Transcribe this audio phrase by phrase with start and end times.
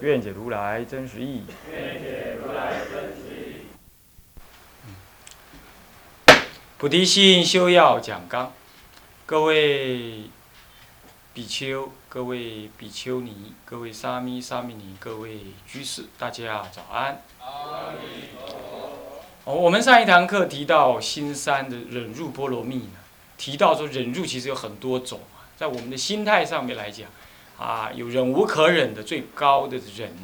[0.00, 1.42] 愿解如来真实义。
[6.76, 8.52] 菩提心修要讲纲，
[9.26, 10.30] 各位
[11.34, 17.20] 比丘、各位比丘尼、各位沙弥、沙弥尼、各位居士，大家早安。
[19.44, 22.92] 哦，我们上一堂课提到心三的忍辱波罗蜜呢，
[23.36, 25.20] 提到说忍辱其实有很多种，
[25.56, 27.08] 在我们的心态上面来讲。
[27.58, 30.16] 啊，有忍无可忍的最高的忍，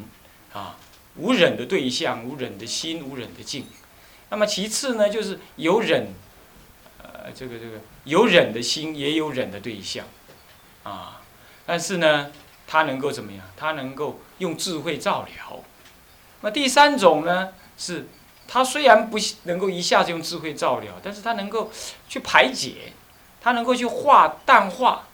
[0.53, 0.77] 啊，
[1.17, 3.67] 无忍的对象，无忍的心，无忍的境。
[4.31, 6.15] 那么其次呢，就是有忍，
[7.03, 10.07] 呃，这个这个有忍的心，也有忍的对象，
[10.85, 11.21] 啊，
[11.67, 12.31] 但是呢，
[12.69, 13.45] 他能够怎么样？
[13.57, 15.61] 他能够用智慧照料。
[16.43, 18.07] 那第三种呢，是
[18.47, 21.73] 他虽然不能够一下子用智慧照料，但是他能够
[22.09, 22.93] 去排解，
[23.41, 25.09] 他能够去化淡化。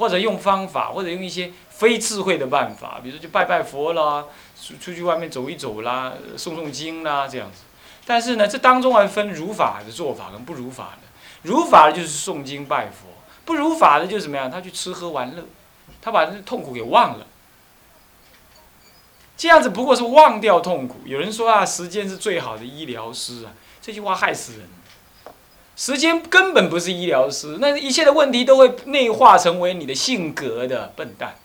[0.00, 4.24] 或者用方法，或者用一些非智慧的办法，比如说去拜拜佛啦，
[4.58, 7.64] 出出去外面走一走啦，诵诵经啦这样子。
[8.06, 11.06] 但是呢，这当中还分如法的做法跟不如法的。
[11.42, 13.08] 如法的就是诵经拜佛，
[13.44, 14.50] 不如法的就是怎么样？
[14.50, 15.44] 他去吃喝玩乐，
[16.00, 17.26] 他把这痛苦给忘了。
[19.36, 21.00] 这样子不过是忘掉痛苦。
[21.04, 24.68] 有人说啊，时间是最好的医疗师啊，这句话害死人。
[25.80, 31.36] 时间根本不是医疗师，那一切的问题都会内化成为你的性格的笨蛋。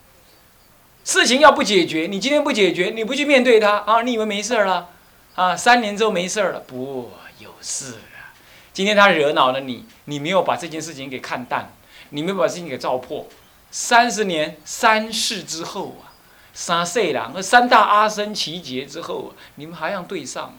[1.06, 4.90] 事情要不解决，你今天不解决，你不去面对它啊，你以为没事了？
[5.36, 6.60] 啊，三年之后没事了？
[6.60, 8.36] 不，有事啊！
[8.74, 11.72] 今天他惹恼了你，你没有把这件事情给看淡，
[12.10, 13.26] 你没有把事情给照破。
[13.72, 16.12] 三十年三世之后啊，
[16.54, 20.56] 三岁了，那三大阿僧奇劫之后啊，你们还要对上了，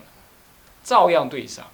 [0.82, 1.66] 照样对上。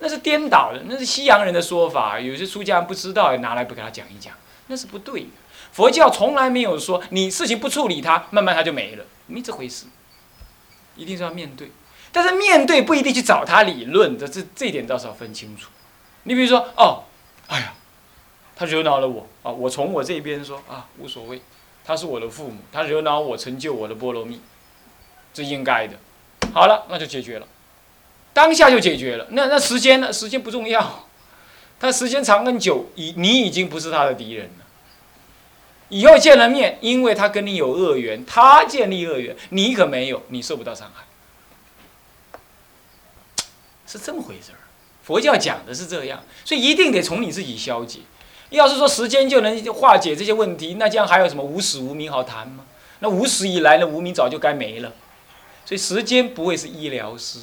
[0.00, 2.18] 那是颠倒的，那是西洋人的说法。
[2.18, 4.34] 有些出家人不知道，拿来不给他讲一讲，
[4.66, 5.28] 那是不对的。
[5.72, 9.86] 佛教从来没有说你事情不处理它，慢慢它就没了，没这回事。
[10.96, 11.70] 一定是要面对，
[12.10, 15.70] 但是面对不一定去找他理论这，这这点倒是要分清楚。
[16.24, 17.04] 你比如说，哦，
[17.46, 17.74] 哎呀，
[18.56, 21.40] 他惹恼了我啊，我从我这边说啊，无所谓，
[21.84, 24.40] 他是我的父母，他惹恼我，成就我的波罗蜜，
[25.32, 25.96] 这应该的。
[26.52, 27.46] 好了，那就解决了。
[28.40, 30.10] 当下就解决了，那那时间呢？
[30.10, 31.06] 时间不重要，
[31.78, 34.64] 他时间长跟久，已你已经不是他的敌人了。
[35.90, 41.04] 以后见了面，因为他跟你有恶缘，他建立恶缘，你可没有，你受不到伤害，
[43.86, 44.58] 是这么回事儿。
[45.02, 47.98] 佛教讲的是这样，所以一定得从你自己消解。
[48.48, 52.64] 要是说时间就能化解这些问题，那这样还有什么无始无明好谈吗？
[53.00, 54.94] 那无始以来的无明早就该没了。
[55.66, 57.40] 所以时间不会是医疗师。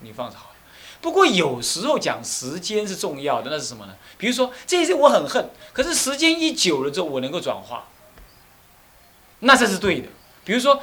[0.00, 0.56] 你放着好了，
[1.00, 3.94] 不过有时候讲时间是重要的，那是什么呢？
[4.18, 7.86] 比如说这些我很恨，可是时间一久了之后，我能够转化，
[9.40, 10.08] 那这是对的。
[10.44, 10.82] 比如说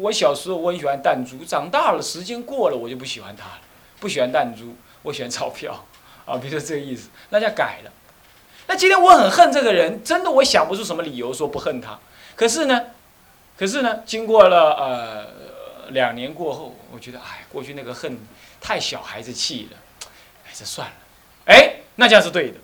[0.00, 3.60] 我小时候我很喜欢弹珠，长大了时间过了我就不喜欢它了，
[4.00, 5.84] 不喜欢弹珠，我喜欢钞票
[6.26, 6.36] 啊。
[6.38, 7.92] 比如说这个意思，那叫改了。
[8.66, 11.98] 那今天我很恨这个人，真的我想不出什么理由说不恨他。
[12.34, 12.86] 可是呢，
[13.58, 15.33] 可是呢，经过了呃
[15.90, 18.18] 两年过后，我觉得哎，过去那个恨。
[18.66, 19.76] 太小孩子气了，
[20.46, 20.94] 哎，这算了，
[21.44, 22.54] 哎，那这样是对的。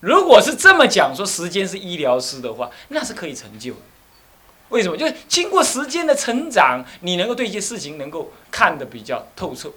[0.00, 3.76] 如果是这么讲，说时间是医疗师的话，那是可以成就。
[4.70, 4.96] 为什么？
[4.96, 9.70] 就是经过时间的成长，你能够对一些事情能够看得比较透彻。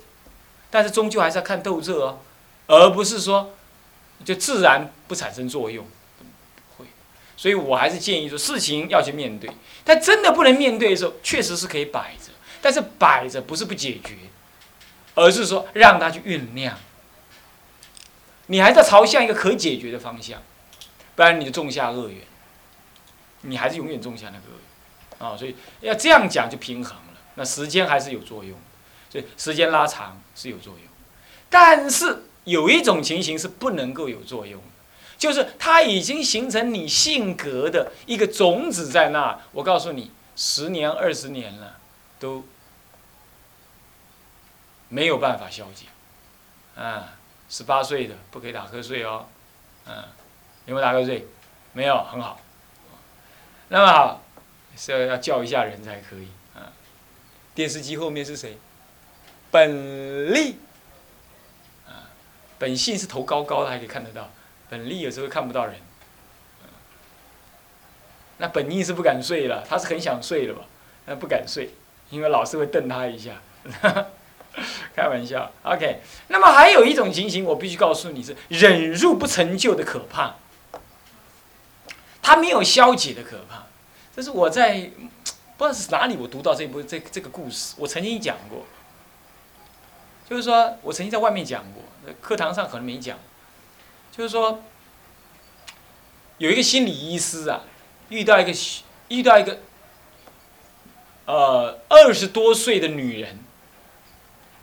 [0.71, 2.19] 但是终究还是要看透彻哦，
[2.65, 3.53] 而不是说
[4.25, 5.85] 就自然不产生作用。
[7.37, 9.47] 所以我还是建议说，事情要去面对。
[9.83, 12.28] 但真的不能面对的时候，确实是可以摆着，
[12.61, 14.15] 但是摆着不是不解决。
[15.15, 16.77] 而是说让他去酝酿，
[18.45, 20.41] 你还在朝向一个可解决的方向，
[21.13, 22.21] 不然你就种下恶缘，
[23.41, 24.53] 你还是永远种下那个恶
[25.19, 25.35] 缘啊！
[25.35, 27.19] 所以要这样讲就平衡了。
[27.35, 28.57] 那时间还是有作用，
[29.09, 30.83] 所以时间拉长是有作用。
[31.49, 34.61] 但是有一种情形是不能够有作用，
[35.17, 39.37] 就是它已经形成你性格的一个种子在那。
[39.51, 41.78] 我告诉你，十年、二十年了，
[42.19, 42.43] 都。
[44.91, 45.85] 没有办法消解，
[46.75, 47.13] 啊，
[47.47, 49.27] 十八岁的不可以打瞌睡哦，
[49.85, 50.03] 嗯，
[50.65, 51.27] 有没有打瞌睡？
[51.73, 52.39] 没有，很好。
[53.67, 54.23] 那么好，
[54.75, 56.73] 是要要叫一下人才可以，啊，
[57.53, 58.57] 电视机后面是谁？
[59.51, 60.57] 本利。
[61.87, 62.09] 啊，
[62.57, 64.31] 本性是头高高的，还可以看得到。
[64.71, 65.75] 本利有时候看不到人。
[68.39, 70.65] 那本意是不敢睡了，他是很想睡了吧？
[71.05, 71.69] 那不敢睡，
[72.09, 73.41] 因为老师会瞪他一下。
[74.95, 76.01] 开玩笑，OK。
[76.27, 80.35] 那么还有一种情形，我必须告诉你是忍辱不成就的可怕。
[82.21, 83.63] 他没有消解的可怕，
[84.15, 84.91] 这是我在
[85.57, 88.65] 不知道是哪里我读到这部这这个故事，我曾经讲过。
[90.29, 91.83] 就是说我曾经在外面讲过，
[92.21, 93.17] 课堂上可能没讲。
[94.11, 94.61] 就是说
[96.37, 97.61] 有一个心理医师啊。
[98.09, 98.51] 遇到一个
[99.09, 99.59] 遇到一个，
[101.29, 103.37] 呃，二十多岁的女人，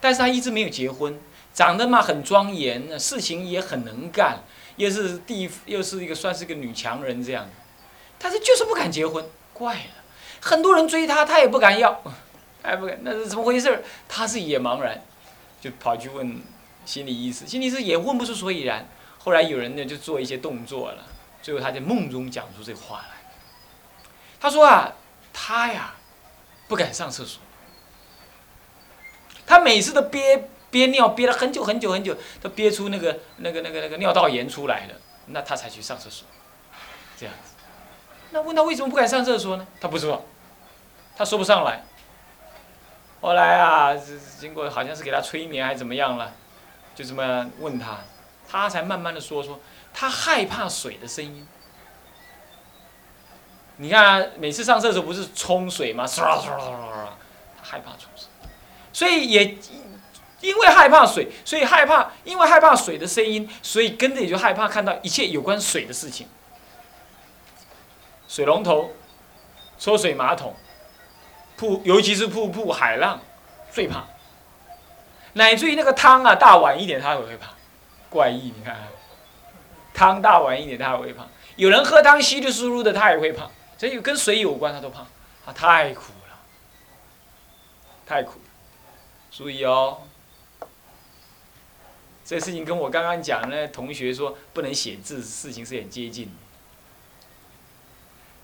[0.00, 1.16] 但是她一直没有结婚，
[1.54, 4.42] 长得嘛很庄严，事情也很能干，
[4.74, 7.48] 又是地又是一个算是个女强人这样，
[8.18, 10.02] 但是就是不敢结婚，怪了，
[10.40, 12.02] 很多人追她，她也不敢要，
[12.60, 13.84] 她也不敢，那是怎么回事？
[14.08, 15.00] 她是也茫然，
[15.60, 16.42] 就跑去问
[16.84, 21.04] 心理医师，心理医师也问不出所以然，后来有人呢就做一些动作了，
[21.40, 23.30] 最后他在梦中讲出这话来。
[24.40, 24.92] 他说啊，
[25.32, 25.94] 他呀，
[26.68, 27.40] 不敢上厕所。
[29.46, 34.94] 他每次都憋憋尿，憋了很久很久很久，都憋出那个那个那个那个尿道炎出来了，
[35.26, 36.26] 那他才去上厕所。
[37.16, 37.54] 这样子，
[38.30, 39.66] 那问他为什么不敢上厕所呢？
[39.80, 40.24] 他不说，
[41.16, 41.84] 他说不上来。
[43.20, 43.94] 后来啊，
[44.38, 46.34] 经过好像是给他催眠还是怎么样了，
[46.94, 48.00] 就这么问他，
[48.48, 49.60] 他才慢慢的说说，
[49.94, 51.46] 他害怕水的声音。
[53.78, 56.06] 你看，每次上厕所不是冲水吗？
[56.06, 57.08] 唰唰唰唰唰，
[57.58, 58.26] 他害怕冲水，
[58.90, 59.56] 所以也
[60.40, 66.26] 因为害怕水，所以害怕，因为害怕水的声音，所以跟着也就害怕看到一切有关水的事情。
[68.26, 68.92] 水龙头、
[69.78, 70.56] 抽水马桶、
[71.56, 73.20] 瀑，尤其是瀑布、海浪，
[73.70, 74.04] 最怕。
[75.34, 77.48] 乃至于那个汤啊，大碗一点他也会怕，
[78.08, 78.74] 怪异，你看，
[79.92, 81.26] 汤大碗一点他也会怕。
[81.56, 83.50] 有人喝汤稀里疏疏的，他也会怕。
[83.78, 85.06] 这有跟水有关，他都怕，
[85.44, 86.38] 他太苦了，
[88.06, 88.44] 太苦了。
[89.30, 90.00] 注意哦，
[92.24, 96.32] 这事情跟我刚刚讲那同学说不能写字事情是很接近的。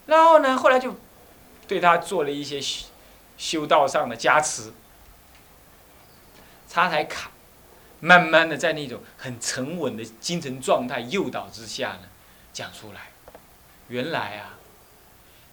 [0.05, 0.95] 然后呢，后来就
[1.67, 2.87] 对他做了一些修
[3.39, 4.75] 修道上的加持，
[6.69, 7.31] 他才卡，
[8.01, 12.09] 慢慢的在那种很沉稳的精神状态诱导之下呢，
[12.53, 13.13] 讲出来，
[13.89, 14.59] 原来啊。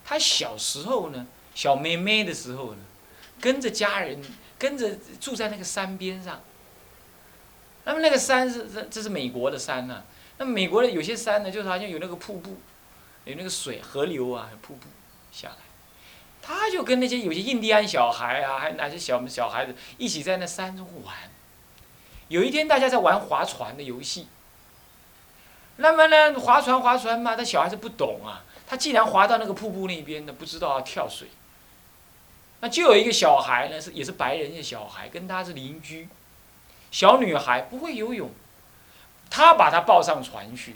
[0.10, 2.80] 他小时候呢，小妹妹的时候呢，
[3.40, 4.20] 跟着家人，
[4.58, 6.42] 跟着住在那个山边上。
[7.84, 10.02] 那么那个山是这这是美国的山呐。
[10.40, 12.58] 那美国的有些山呢，就是好像有那个瀑布，
[13.26, 14.88] 有那个水河流啊，瀑布
[15.32, 15.58] 下来。
[16.42, 21.14] 他就跟那些有些印第安小孩啊，还有哪些小小孩子一起在那山中玩。
[22.30, 24.28] 有一天大家在玩划船的游戏。
[25.76, 28.44] 那么呢，划船划船嘛，他小孩子不懂啊。
[28.70, 31.28] 他既然滑到那个瀑布那边呢，不知道要跳水，
[32.60, 36.08] 那就有一个小孩呢，是也是白人的小孩，跟他是邻居，
[36.92, 38.30] 小女孩不会游泳，
[39.28, 40.76] 他把她抱上船去，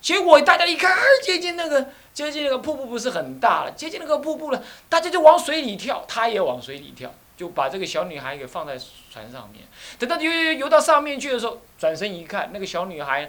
[0.00, 8.78] 结果大家一看，接近那个接近那个瀑布不是很大了，接近那个瀑布了，大家就往水里跳，他也往水里跳，就把这个小女孩给放在
[9.12, 9.64] 船上面，
[9.98, 13.28] 等到游游游到上面去的时候，转身一看，那个小女孩。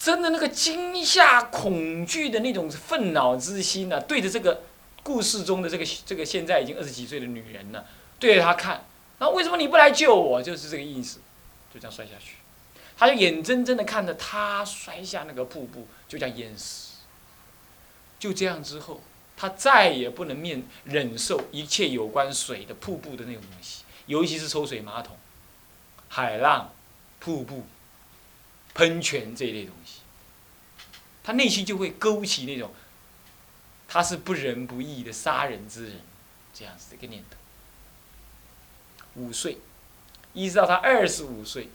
[0.00, 4.62] 真的那个惊吓、恐惧的那种愤恼之心呢，对着这个
[5.02, 7.84] 故事中的这个这个现在已经二十几岁的女人呢，
[8.18, 8.86] 对着她看，
[9.18, 10.42] 那为什么你不来救我？
[10.42, 11.18] 就是这个意思，
[11.74, 12.36] 就这样摔下去，
[12.96, 16.94] 他就眼睁睁的看着他摔下那个瀑布，就这样淹死。
[18.18, 19.02] 就这样之后，
[19.36, 25.18] 他再也不能面忍受一切有关水的瀑布的那种东西，尤其是抽水马桶、
[26.08, 26.72] 海浪、
[27.18, 27.66] 瀑布。
[28.74, 30.00] 喷泉这一类东西，
[31.22, 32.72] 他内心就会勾起那种，
[33.88, 36.00] 他是不仁不义的杀人之人，
[36.54, 37.36] 这样子的一个念头。
[39.16, 39.58] 五岁，
[40.32, 41.68] 一直到他二十五岁，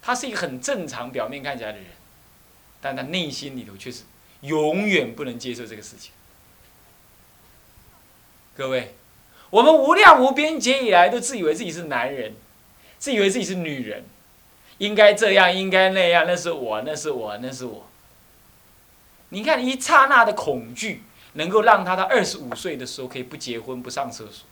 [0.00, 1.88] 他是一个很正常，表面看起来的人，
[2.80, 4.04] 但他内心里头却是
[4.40, 6.12] 永远不能接受这个事情。
[8.56, 8.94] 各位，
[9.50, 12.34] 我们无量无边劫以来都自以为自己是男人，
[12.98, 14.04] 自以为自己是女人。
[14.78, 17.86] 应该这样，应该那样，那是我，那是我，那是我。
[19.30, 21.02] 你看，一刹那的恐惧，
[21.34, 24.46] 能够让他到二十五岁的时候可以不结婚、不上厕所。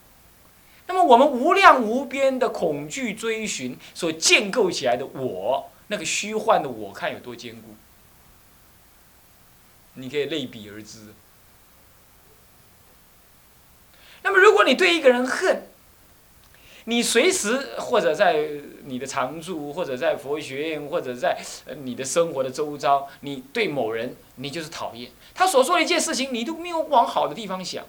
[0.88, 7.74] 那么，我们无量无边的恐惧追寻所建构起来的我，那个虚幻的我，看有多坚固。
[9.94, 11.14] 你可以类比而知。
[14.22, 15.68] 那么，如果你对一个人恨，
[16.88, 18.48] 你随时或者在
[18.84, 21.36] 你的常住，或者在佛学院，或者在
[21.82, 27.84] 你的生活的周遭，你对某人你就是讨厌，他所做的一件事情，你都没有往好的地方想，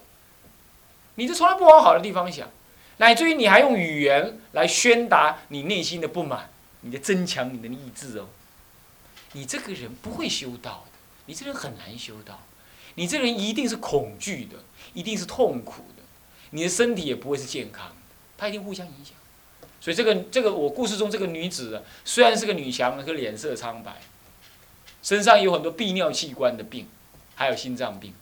[1.13, 2.49] 你就从来不往好的地方想，
[2.97, 6.49] 乃至于你还用语言来宣达你内心的不满，
[6.81, 8.25] 你的增强你的意志哦，
[9.33, 12.39] 你这个人不会修道的，你这人很难修道，
[12.95, 14.57] 你这人一定是恐惧的，
[14.95, 16.01] 一定是痛苦的，
[16.49, 17.91] 你的身体也不会是健康。
[18.37, 19.15] 他一定互相影响，
[19.81, 23.99] 所以这个这个我故事中这个女子虽然是个女强人，可脸色苍白，
[25.01, 26.87] 身上有很多泌尿器官的病，
[27.35, 28.13] 还有心脏病，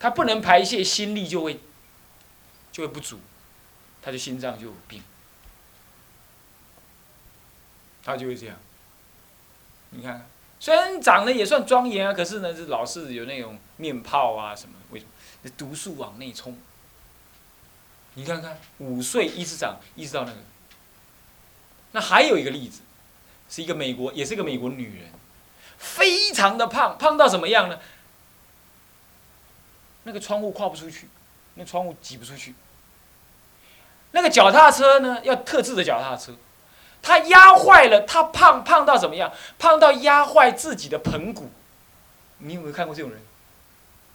[0.00, 1.60] 她不能排泄，心力就会
[2.72, 3.20] 就会不足，
[4.02, 5.02] 她的心脏就有病，
[8.02, 8.56] 她就会这样。
[9.90, 14.74] 你看，虽然长得也算庄严啊，可是呢，是老是有那种面泡啊什么？
[14.90, 15.50] 为什么？
[15.56, 16.58] 毒素往内冲。
[18.20, 20.36] 你看看，五岁一直长，一直到那个。
[21.92, 22.82] 那还有一个例子，
[23.48, 25.10] 是一个美国，也是一个美国女人，
[25.78, 27.78] 非常的胖，胖到什么样呢？
[30.02, 31.08] 那个窗户跨不出去，
[31.54, 32.54] 那窗户挤不出去。
[34.10, 36.34] 那个脚踏车呢，要特制的脚踏车，
[37.00, 39.32] 她压坏了，她胖胖到怎么样？
[39.58, 41.50] 胖到压坏自己的盆骨。
[42.36, 43.18] 你有没有看过这种人？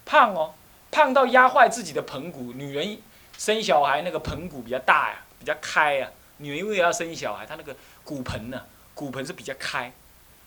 [0.04, 0.54] 胖哦，
[0.92, 3.00] 胖到压坏自己的盆骨，女人。
[3.38, 6.10] 生小孩那个盆骨比较大呀，比较开呀。
[6.38, 7.74] 女人因为要生小孩，她那个
[8.04, 8.64] 骨盆呢，
[8.94, 9.92] 骨盆是比较开。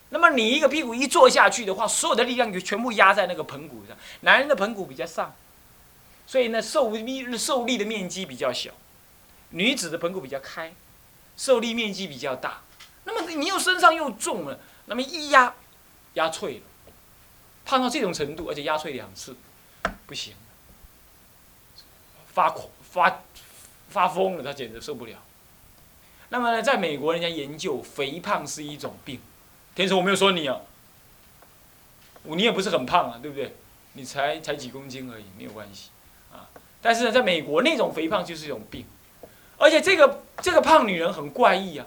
[0.09, 3.95] 那么你一个屁股一坐下去的话，所有的力量就全部压在那个盆骨上。
[4.21, 5.35] 男人的盆骨比较上，
[6.25, 8.71] 所以呢受力受力的面积比较小。
[9.51, 10.73] 女子的盆骨比较开，
[11.37, 12.61] 受力面积比较大。
[13.05, 15.53] 那么你又身上又重了，那么一压，
[16.13, 16.61] 压脆了。
[17.65, 19.35] 胖到这种程度，而且压脆两次，
[20.05, 20.33] 不行。
[22.33, 23.21] 发狂发
[23.89, 25.17] 发疯了，他简直受不了。
[26.29, 29.19] 那么呢，在美国，人家研究肥胖是一种病。
[29.75, 30.61] 天使，我没有说你啊，
[32.23, 33.55] 你也不是很胖啊，对不对？
[33.93, 35.89] 你才才几公斤而已，没有关系
[36.31, 36.49] 啊。
[36.81, 38.85] 但是呢，在美国，那种肥胖就是一种病，
[39.57, 41.85] 而且这个这个胖女人很怪异啊，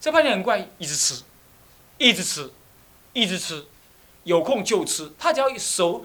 [0.00, 1.22] 这胖女人很怪异，一直吃，
[1.98, 2.50] 一直吃，
[3.12, 3.66] 一直吃，
[4.24, 6.04] 有空就吃，她只要一熟。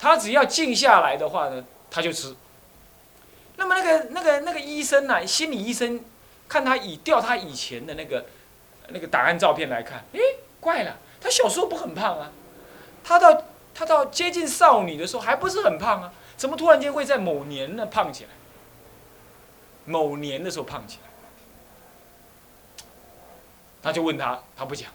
[0.00, 2.34] 他只要静下来的话呢，他就吃。
[3.56, 6.04] 那么那个那个那个医生呢，心理医生，
[6.48, 8.26] 看他以调他以前的那个
[8.88, 10.20] 那个档案照片来看，诶，
[10.60, 12.30] 怪了，他小时候不很胖啊，
[13.02, 13.42] 他到
[13.74, 18.30] 他到接近少女的时候还不是很胖啊，怎么突然间会在某年呢胖起来？
[19.84, 22.84] 某年的时候胖起来，
[23.82, 24.90] 他就问他，他不讲，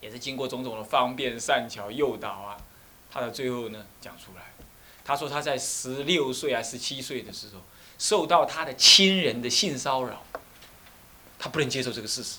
[0.00, 2.56] 也是经过种种的方便善巧诱导啊。
[3.12, 4.53] 他的最后呢讲出来，
[5.04, 7.60] 他说他在十六岁还是十七岁的时候，
[7.98, 10.22] 受到他的亲人的性骚扰，
[11.38, 12.38] 他不能接受这个事实。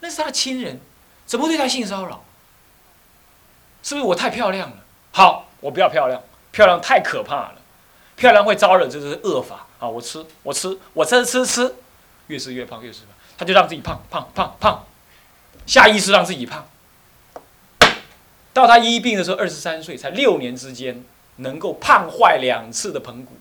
[0.00, 0.80] 那是他的亲人，
[1.24, 2.22] 怎么对他性骚扰？
[3.82, 4.76] 是不是我太漂亮了？
[5.10, 6.22] 好，我不要漂亮，
[6.52, 7.60] 漂亮太可怕了，
[8.14, 9.88] 漂亮会招惹这是恶法啊！
[9.88, 11.74] 我吃，我吃，我吃吃吃，
[12.28, 14.86] 越吃越胖，越吃胖，他就让自己胖胖胖胖，
[15.66, 16.68] 下意识让自己胖。
[18.52, 21.04] 到他医病的时候，二十三岁，才六年之间，
[21.36, 23.36] 能够胖坏两次的盆骨。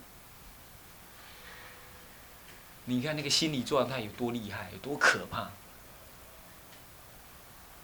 [2.86, 5.52] 你看那个心理状态有多厉害，有多可怕。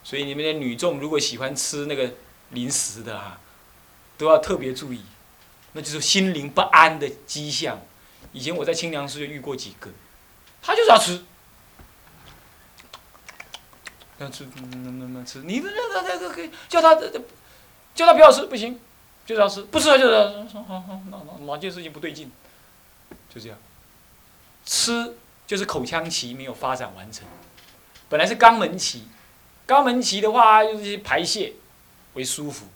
[0.03, 2.13] 所以你们的女众如果喜欢吃那个
[2.51, 3.39] 零食的啊，
[4.17, 5.03] 都要特别注意，
[5.73, 7.79] 那就是心灵不安的迹象。
[8.31, 9.91] 以前我在清凉寺就遇过几个，
[10.61, 11.23] 他就是要吃。
[14.19, 15.43] 要吃，那那那吃？
[15.43, 16.95] 你这这这这可以叫他
[17.93, 18.79] 叫他不要吃，不行，
[19.27, 22.31] 就是要吃，不吃就是说好好，哪哪哪件事情不对劲，
[23.29, 23.57] 就这样。
[24.65, 25.15] 吃
[25.45, 27.27] 就是口腔期没有发展完成，
[28.07, 29.05] 本来是肛门期，
[29.67, 31.53] 肛门期的话就是排泄
[32.13, 32.67] 为舒服，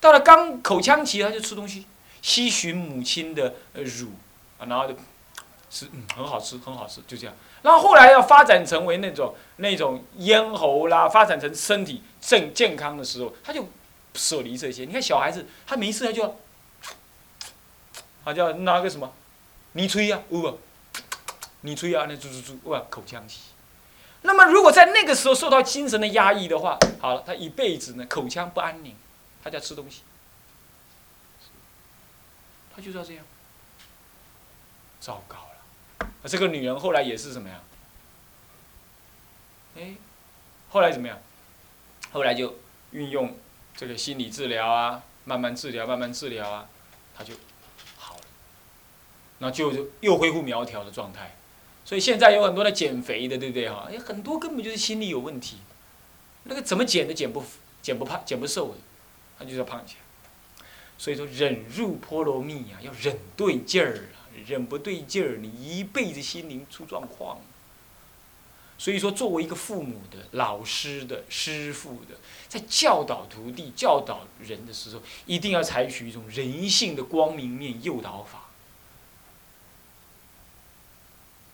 [0.00, 1.86] 到了肛口腔期他就吃东西，
[2.22, 4.10] 吸吮母亲的乳，
[4.58, 4.94] 啊，然后就
[5.68, 7.34] 吃，嗯，很好吃，很好吃，就这样。
[7.62, 13.68] 然后后来要发展成为那种那种咽喉啦，发展成身体正健康的时候，他就
[14.16, 14.84] 舍离这些。
[14.84, 16.40] 你看小孩子，他没事他就，
[18.24, 19.12] 他就要拿个什么，
[19.72, 20.58] 你吹呀，呜，
[21.60, 23.40] 你吹呀，那猪猪猪，哇，口腔期。
[24.22, 28.96] 那么如果在那个时候受到精神的压抑的话，好了，他一辈子呢口腔不安宁，
[29.44, 30.02] 他就要吃东西，
[32.74, 33.24] 他就是要这样，
[34.98, 36.08] 糟糕了。
[36.24, 37.60] 这个女人后来也是什么呀？
[39.76, 39.94] 哎，
[40.70, 41.18] 后来怎么样？
[42.12, 42.56] 后来就
[42.92, 43.36] 运用
[43.76, 46.66] 这个心理治疗啊，慢慢治疗，慢慢治疗啊，
[47.14, 47.34] 他就
[47.96, 48.22] 好了，
[49.38, 51.36] 那就又恢复苗条的状态。
[51.84, 53.86] 所以现在有很多的减肥的，对不对哈？
[53.90, 55.58] 哎，很多根本就是心理有问题，
[56.44, 57.44] 那个怎么减都减不
[57.82, 58.78] 减不胖、减不瘦的，
[59.38, 60.00] 他就是要胖起来。
[60.98, 67.38] 所以说，忍入波罗蜜啊，要忍对劲儿啊，忍不对劲儿，你一辈子心灵出状况。
[68.78, 72.16] 所以说，作为一个父母的、老师的、师傅的，
[72.46, 78.50] 在教导徒弟、教导人的时候，一定要采取一种人性的光明面诱导法，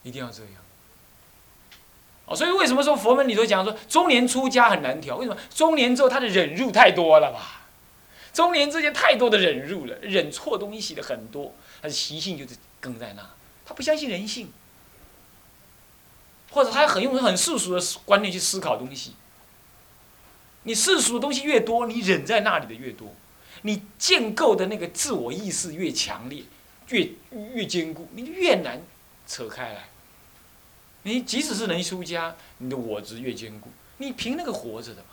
[0.03, 0.53] 一定要这样。
[2.27, 5.17] 哦，所以为什么说佛门里头讲说中年出家很难调？
[5.17, 7.69] 为什么中年之后他的忍辱太多了吧？
[8.33, 13.31] 中年之间太多的忍辱了，忍错东西的很多，他的习性就是梗在那，
[13.65, 14.53] 他不相信人性。
[16.53, 19.15] 或者他很用很世俗的观念去思考东西。
[20.63, 23.13] 你世俗的东西越多，你忍在那里的越多，
[23.63, 26.45] 你建构的那个自我意识越强烈，
[26.91, 27.11] 越
[27.55, 28.81] 越坚固，你越难
[29.27, 29.89] 扯开来。
[31.03, 35.09] 你即使是能出家，你的我执越坚固，你凭那个活着的嘛。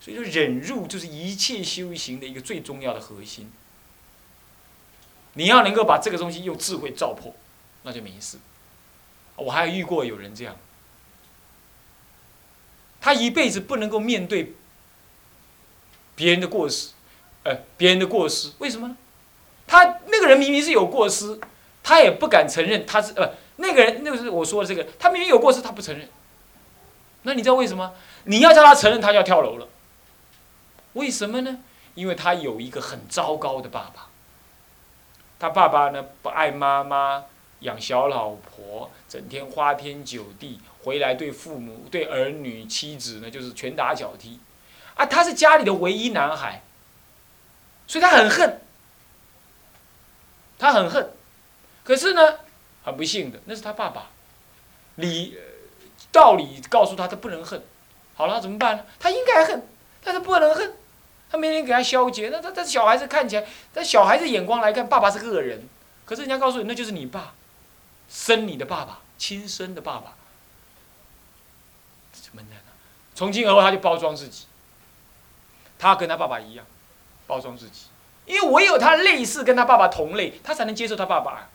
[0.00, 3.50] 所以说，忍辱就是一切修行的一个最重要的核心。
[5.32, 7.34] 你要能够把这个东西用智慧照破，
[7.82, 8.38] 那就没事。
[9.36, 10.56] 我还遇过有人这样，
[13.00, 14.54] 他一辈子不能够面对
[16.14, 16.90] 别人的过失，
[17.42, 18.96] 呃，别人的过失，为什么呢？
[19.66, 21.40] 他那个人明明是有过失，
[21.82, 26.08] 他也不敢承认他是呃，那个人那个是我说的这个，他明明有过失，他不承认。
[27.22, 27.92] 那你知道为什么？
[28.24, 29.66] 你要叫他承认，他就要跳楼了。
[30.92, 31.58] 为什么呢？
[31.94, 34.08] 因为他有一个很糟糕的爸爸，
[35.38, 37.24] 他爸爸呢不爱妈妈。
[37.64, 44.38] 养小老婆，整天花天酒地，回来对父母、对儿女、妻子呢，就是拳打脚踢，
[44.94, 46.62] 啊，他是家里的唯一男孩，
[47.86, 48.60] 所以他很恨，
[50.58, 51.10] 他很恨，
[51.82, 52.38] 可是呢，
[52.84, 54.10] 很不幸的，那是他爸爸，
[54.96, 55.38] 理
[56.12, 57.62] 道理告诉他，他不能恨，
[58.14, 58.84] 好了，怎么办呢？
[59.00, 59.66] 他应该恨，
[60.02, 60.74] 但是不能恨，
[61.30, 65.66] 他没人给他消解，那他他小孩子看起来，在小孩子眼光来看，爸爸是恶人，
[66.04, 67.32] 可是人家告诉你，那就是你爸。
[68.08, 70.14] 生你的爸爸，亲生的爸爸，
[72.12, 72.56] 怎么呢？
[73.14, 74.46] 从今而后，他就包装自己，
[75.78, 76.66] 他跟他爸爸一样，
[77.26, 77.86] 包装自己，
[78.26, 81.48] 因为唯有他类似跟他爸爸同类，他才能接受他爸爸，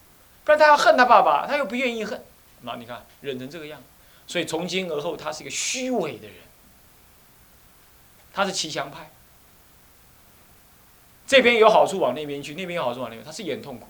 [0.45, 2.23] 不然他要恨他爸爸，他又不愿意恨，
[2.61, 3.81] 那你看忍成这个样，
[4.25, 6.37] 所以从今而后，他是一个虚伪的人，
[8.33, 9.11] 他是骑墙派，
[11.27, 13.87] 这边有好处往那边去，那边有好处往那边，他是也很痛苦。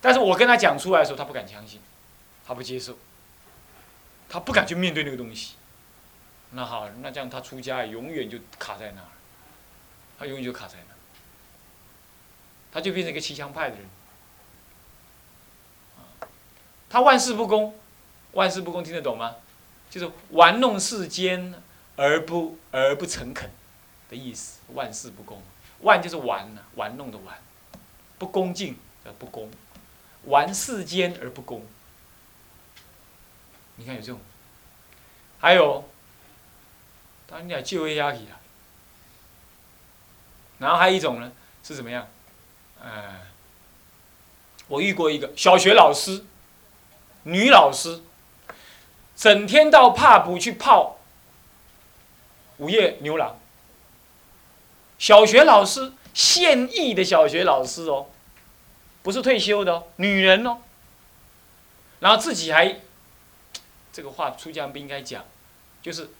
[0.00, 1.80] 但是我跟他讲出来的时候，他不敢相信，
[2.46, 2.96] 他不接受，
[4.28, 5.54] 他不敢去面对那个东西。
[6.50, 9.08] 那好，那这样他出家永远就卡在那儿，
[10.18, 10.96] 他永远就卡在那儿，
[12.72, 13.86] 他就变成一个骑墙派的人。
[16.88, 17.76] 他万事不公，
[18.32, 19.34] 万事不公听得懂吗？
[19.90, 21.54] 就是玩弄世间
[21.96, 23.50] 而不而不诚恳
[24.08, 24.60] 的意思。
[24.72, 25.42] 万事不公，
[25.80, 27.36] 万就是玩呢，玩弄的玩，
[28.18, 29.50] 不恭敬叫不公。
[30.26, 31.64] 玩世间而不公，
[33.76, 34.20] 你看有这种，
[35.40, 35.88] 还有，
[37.26, 38.40] 当然你要就位压力了。
[40.58, 42.08] 然后还有一种呢，是怎么样？
[42.82, 43.20] 呃，
[44.68, 46.24] 我遇过一个小学老师，
[47.24, 48.02] 女老师，
[49.14, 50.98] 整天到帕布去泡
[52.56, 53.38] 午夜牛郎。
[54.98, 58.08] 小学老师，现役的小学老师哦。
[59.06, 60.58] 不是退休的哦，女人哦。
[62.00, 62.80] 然后自己还，
[63.92, 65.24] 这个话出家不应该讲，
[65.80, 66.10] 就是，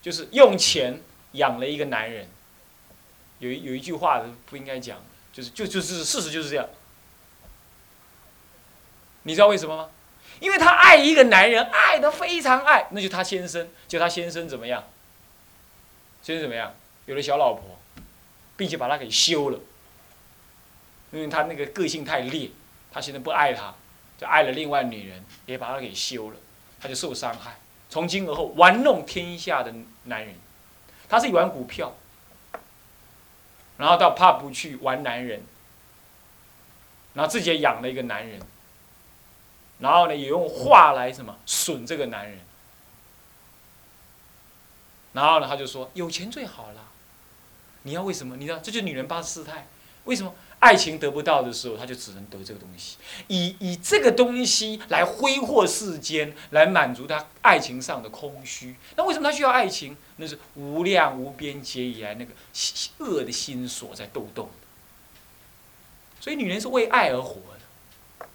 [0.00, 2.28] 就是用钱养了一个男人。
[3.40, 6.68] 有有一句话不应该讲，就是就就是事实就是这样。
[9.24, 9.90] 你知道为什么吗？
[10.38, 14.84] 因为他爱一个男人，爱的非常爱，那就他先生，就他先生怎么样？
[16.22, 16.72] 先生怎么样？
[17.06, 17.76] 有了小老婆，
[18.56, 19.58] 并且把他给休了。
[21.10, 22.50] 因为他那个个性太烈，
[22.90, 23.74] 他现在不爱他，
[24.18, 26.36] 就爱了另外女人，也把他给休了，
[26.78, 27.58] 他就受伤害。
[27.88, 29.72] 从今而后玩弄天下的
[30.04, 30.34] 男人，
[31.08, 31.94] 他是玩股票，
[33.78, 35.42] 然后到怕不去玩男人，
[37.14, 38.38] 然后自己也养了一个男人，
[39.78, 42.40] 然后呢也用话来什么损这个男人，
[45.14, 46.84] 然后呢他就说有钱最好了，
[47.84, 48.36] 你要为什么？
[48.36, 49.66] 你知道这就是女人八十四态。
[50.04, 50.34] 为什么？
[50.60, 52.96] 爱情得不到的时候，他就只能得这个东西，
[53.28, 58.74] 以以这个东西来挥霍世间，来满足他爱情上的空虚。
[58.96, 59.96] 那为什么他需要爱情？
[60.16, 62.32] 那是无量无边劫以来那个
[62.98, 64.50] 恶的心所在斗动。
[66.20, 68.26] 所以女人是为爱而活的。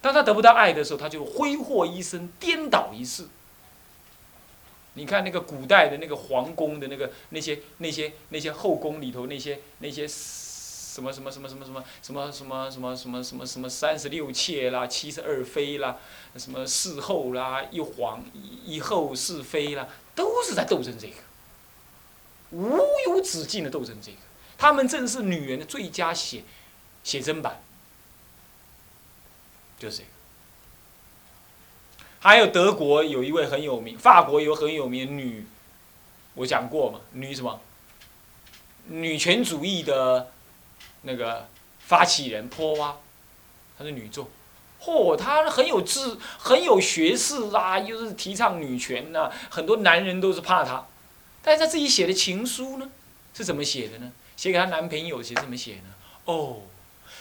[0.00, 3.26] 当她得不到爱的时候，她就挥霍一生，颠倒一世。
[4.94, 10.08] 你看那个古代的那个皇宫的那个那些那些那些后宫里头那些那些。
[10.90, 15.96] 什么什么什么什么什么什么什么什么什么什么什么三十六妾啦，七十二妃啦，
[16.36, 18.24] 什么四后啦，一皇
[18.66, 21.14] 一后是妃啦，都是在斗争这个，
[22.50, 22.76] 无
[23.06, 24.18] 有止境的斗争这个。
[24.58, 26.42] 他们正是女人的最佳写
[27.04, 27.62] 写真版，
[29.78, 30.08] 就是这个。
[32.18, 35.46] 还有德国有一位很有名，法国有很有名女，
[36.34, 37.60] 我讲过嘛，女什么？
[38.88, 40.32] 女权主义的。
[41.02, 42.96] 那个发起人坡哇，
[43.78, 44.28] 她是女众，
[44.80, 50.86] 嚯，她很有智，很有学识啦，又是提倡女权呐，很多男人都是怕她。
[51.42, 52.90] 但是她自己写的情书呢，
[53.32, 54.12] 是怎么写的呢？
[54.36, 55.94] 写给她男朋友，写怎么写呢？
[56.26, 56.58] 哦，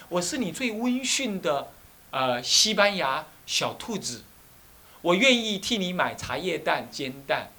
[0.09, 1.71] 我是你最温驯的，
[2.11, 4.23] 呃，西班牙小兔子，
[5.01, 7.49] 我愿意替你买茶叶蛋、煎蛋。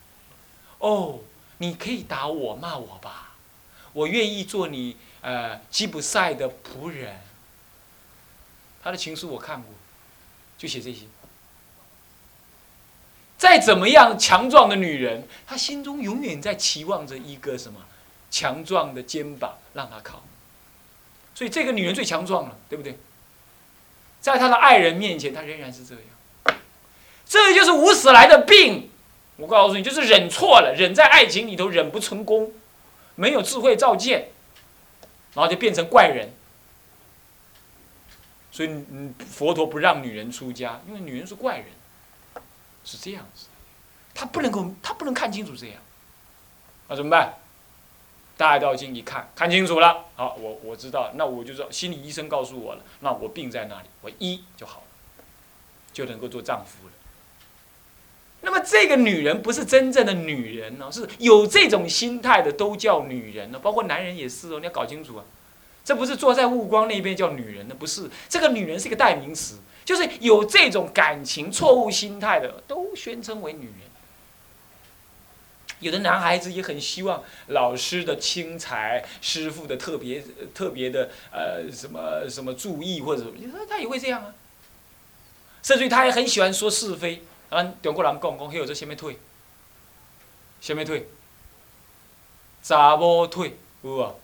[0.78, 1.20] 哦，
[1.58, 3.34] 你可以打我、骂我吧，
[3.94, 4.96] 我愿意做你。
[5.22, 7.20] 呃，吉普赛的仆人，
[8.82, 9.74] 他的情书我看过，
[10.56, 11.00] 就写这些。
[13.36, 17.80] 再怎么样强壮的女人，她心中永远在期望着一个什么
[18.30, 20.22] 强壮的肩膀让她靠。
[21.34, 22.98] 所以这个女人最强壮了，对不对？
[24.20, 26.58] 在她的爱人面前，她仍然是这样。
[27.26, 28.90] 这就是无始来的病。
[29.36, 32.52] 我告诉你，就是忍错了，忍在爱情里头忍不成功，
[33.14, 34.30] 没有智慧照见。
[35.34, 36.30] 然后就变成怪人，
[38.50, 41.66] 所以嗯，佛陀不让女人出家，因为女人是怪人，
[42.84, 43.46] 是这样子，
[44.12, 45.80] 他不能够，他不能看清楚这样，
[46.88, 47.34] 那怎么办？
[48.36, 55.24] 大道经一看，看清楚了，好，我我知道，那我就知道，心理医生告诉我了，那我病在那里，我医就好了，
[55.92, 56.92] 就能够做丈夫了。
[58.42, 65.24] 那么这个女人不是真正的女人哦，是有这种心态的都叫女人呢，包括男人也是哦，你要搞清楚啊，
[65.84, 73.74] 这不是坐在悟光那边叫女人的，不是，这个女人是一个代名词，就是有这种感情错误心态的都宣称为女人。
[75.80, 80.24] 有的男孩子也很希望老师的钦才，师傅的特别
[80.54, 84.34] 特别的呃什么什么注意或者，你说他也会这样啊，
[85.62, 87.22] 甚至于他也很喜欢说是非。
[87.50, 89.18] 咱中国人讲讲，迄个做虾米腿？
[90.60, 91.08] 虾米腿？
[92.62, 94.20] 查某腿，有无？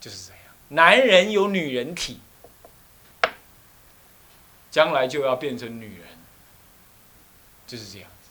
[0.00, 0.40] 就是这样。
[0.68, 2.20] 男人有女人体，
[4.70, 6.08] 将来就要变成女人，
[7.66, 8.30] 就是这样子，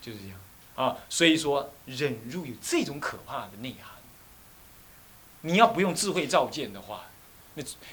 [0.00, 0.38] 就是这样
[0.76, 0.98] 啊。
[1.08, 3.90] 所以说，忍辱有这种可怕的内涵。
[5.40, 7.06] 你要不用智慧照见的话。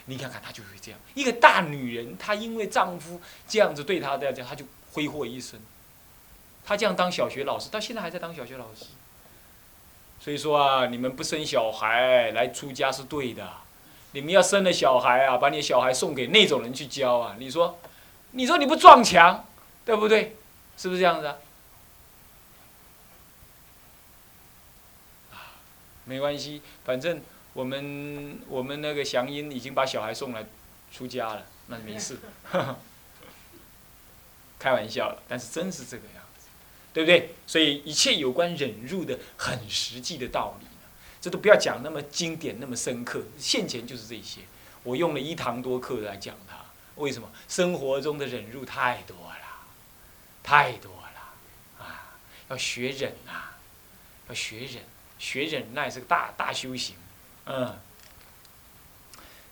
[0.06, 5.60] 你看看，她就会这样，一个大女人，她因为丈夫这样子对她的这样，她就挥霍一生。
[6.65, 8.86] 她这样当小学老师，到现在还在当小学老师。
[10.19, 13.47] 所以说啊，你们不生小孩来出家是对的，
[14.12, 17.36] 你们要生了小孩啊，把你的小孩送给那种人去教啊。
[17.39, 17.77] 你说，
[18.32, 19.45] 你说你不撞墙，
[19.86, 20.36] 对不对？
[20.77, 21.38] 是不是这样子啊？
[25.32, 25.56] 啊，
[26.06, 27.21] 没关系，反正。
[27.58, 30.46] 我们我们那个祥音已经把小孩送来
[30.93, 32.20] 出家了，那没事，
[34.60, 36.50] 开玩笑了，但是真是这个样子，
[36.93, 37.32] 对不对？
[37.48, 40.67] 所以一切有关忍辱的很实际的道理
[41.20, 44.41] 这都不要讲那么经典那么深刻，现前就是这些。
[44.84, 46.58] 我用了一堂多课来讲它，
[46.98, 47.28] 为什么？
[47.48, 49.65] 生活中的忍辱太多了，
[50.43, 52.13] 太多了，啊，
[52.50, 53.58] 要学忍啊，
[54.30, 54.84] 要学忍，
[55.17, 56.96] 学忍耐是个大大修行。
[57.49, 57.79] 嗯，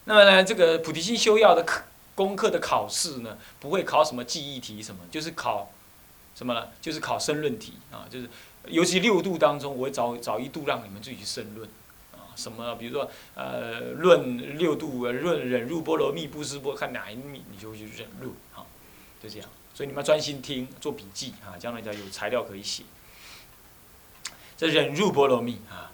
[0.03, 5.71] 那么呢，这个菩提心修要的课功课的考试呢，不会考什么记忆题什么，就是考
[6.35, 6.67] 什么呢？
[6.81, 8.29] 就是考申论题啊，就是
[8.65, 11.69] 尤其六度当中，我会找找一度让你们自己去申论
[12.13, 18.67] 啊，什么比如说呃论六度论忍辱波罗蜜不思波，看哪一密你就去忍辱啊，
[19.23, 22.83] 就这样，所以你们要专心听做笔记啊，将来才有材料可以写。
[24.57, 25.91] 这忍辱波罗蜜啊。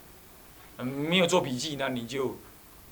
[0.78, 2.36] 嗯没有做笔记，那你就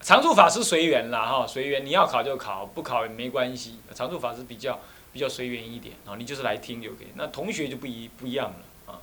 [0.00, 3.76] 常住法师随缘啦哈，随缘你要考就考，不考也没关系。
[3.94, 4.80] 常住法师比较
[5.12, 7.08] 比较随缘一点啊，你就是来听就可以。
[7.16, 9.00] 那同学就不一不一样了啊，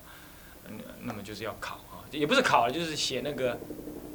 [1.04, 3.60] 那么就是要考啊，也不是考，就是写那个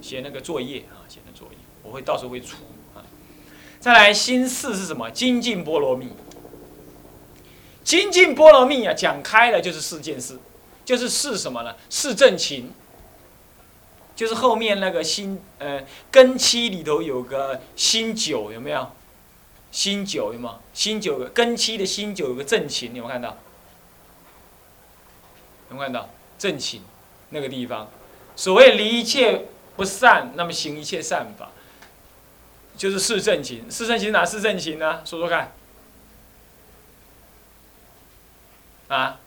[0.00, 2.56] 写那个作业啊，写那作业，我会到时候会出
[2.94, 3.04] 啊。
[3.78, 5.10] 再来心四是什么？
[5.10, 6.08] 精进波罗蜜。
[7.84, 10.38] 精进波罗蜜啊，讲开了就是四件事，
[10.84, 11.74] 就是四什么呢？
[11.90, 12.70] 四正勤。
[14.22, 18.88] 就是后面那个新呃根七里头有个新九有没有？
[19.72, 20.60] 新九有吗？
[20.72, 23.36] 新九个根七的新九有个正勤，有没有看到？
[25.70, 26.08] 有没有看到
[26.38, 26.82] 正勤
[27.30, 27.90] 那个地方？
[28.36, 31.50] 所谓离一切不善，那么行一切善法，
[32.76, 33.68] 就是四正勤。
[33.68, 35.02] 四正勤哪四正勤呢？
[35.04, 35.52] 说说看。
[38.86, 39.18] 啊？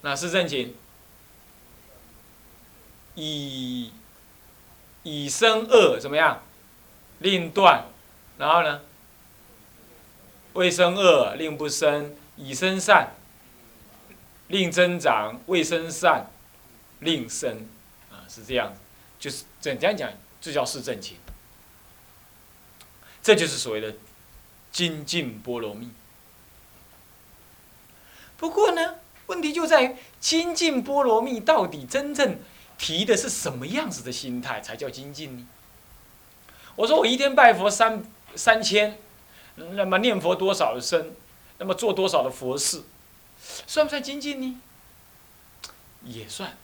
[0.00, 0.74] 哪四正勤？
[3.20, 3.92] 以
[5.02, 6.40] 以生恶怎么样？
[7.18, 7.84] 令断，
[8.38, 8.80] 然后呢？
[10.52, 13.14] 未生恶，令不生；以生善，
[14.46, 16.30] 令增长；未生善，
[17.00, 17.66] 令生。
[18.10, 18.72] 啊，是这样，
[19.18, 20.12] 就是怎样讲？
[20.40, 21.16] 这叫四正勤。
[23.20, 23.94] 这就是所谓的
[24.70, 25.90] 精进波罗蜜。
[28.36, 28.94] 不过呢，
[29.26, 32.38] 问题就在于精进波罗蜜到底真正
[32.78, 35.46] 提的是什么样子的心态才叫精进呢？
[36.76, 38.02] 我说我一天拜佛三
[38.34, 38.98] 三千。
[39.60, 41.16] 那么念佛多少声，
[41.58, 42.84] 那么做多少的佛事，
[43.66, 44.60] 算不算精进呢？
[46.04, 46.56] 也算，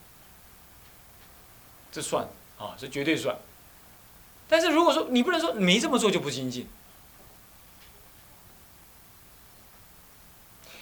[1.91, 3.37] 这算啊，这绝对算。
[4.49, 6.69] 但是如果说你不能说没这么做就不精进，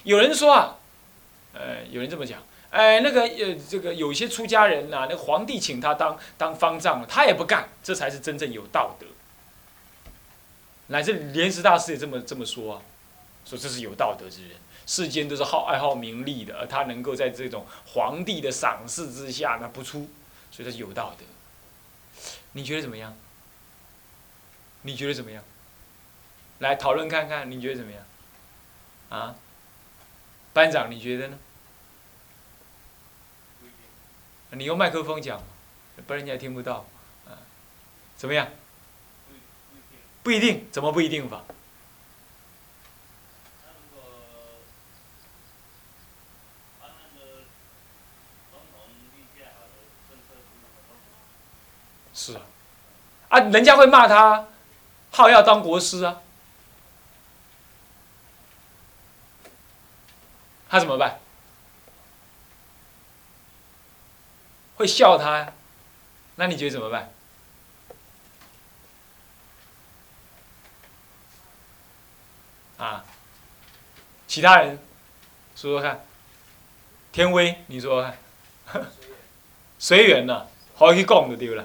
[0.05, 0.77] 有人说啊，
[1.55, 9.07] 呃，有人这么讲，哎，那个呃，这个有些出家人呐，那皇帝请他当当方丈，他也不干，这才是真正有道德。
[10.87, 12.83] 乃至莲池大师也这么这么说啊，
[13.45, 14.57] 说这是有道德之人，
[14.87, 20.09] 世间都是好爱好名利的，而他能够在这种皇帝的赏识之下，那不出，
[20.51, 21.25] 所以他是有道德。
[22.53, 23.15] 你觉得怎么样？
[24.81, 25.45] 你觉得怎么样？
[26.61, 28.03] 来讨论看看，你觉得怎么样？
[29.11, 29.35] 啊？
[30.55, 31.39] 班长，你觉得呢？
[34.53, 35.43] 你用麦克风讲，
[36.07, 36.85] 不然人家听不到。
[37.27, 37.41] 啊？
[38.17, 38.49] 怎么样？
[40.23, 41.43] 不一定，怎么不一定法？
[52.15, 52.43] 是啊，
[53.31, 54.47] 啊，人家会骂他，
[55.11, 56.21] 好要当国师啊，
[60.69, 61.22] 他怎么办？
[64.83, 65.53] 会笑他呀？
[66.35, 67.13] 那你觉得怎么办？
[72.79, 73.05] 啊，
[74.27, 74.77] 其他人
[75.55, 76.05] 说说看，
[77.13, 78.13] 天威，你说说
[78.67, 78.87] 看，
[79.79, 81.65] 随缘呐，好去讲就对了。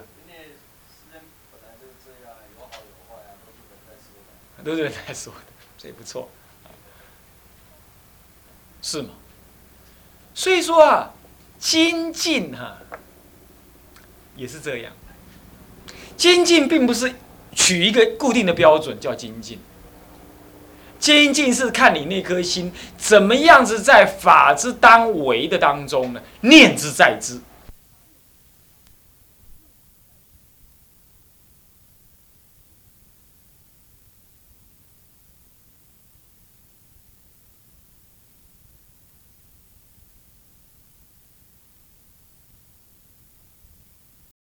[4.63, 5.39] 都是人在说的，
[5.77, 6.29] 这也不错，
[8.83, 9.13] 是吗？
[10.35, 11.13] 所以说啊，
[11.57, 12.77] 精进哈，
[14.37, 14.93] 也是这样。
[16.15, 17.13] 精进并不是
[17.53, 19.59] 取一个固定的标准叫精进。
[20.99, 26.21] 精进是看你那颗心怎么样子在法之当为的当中呢？
[26.41, 27.39] 念之在之，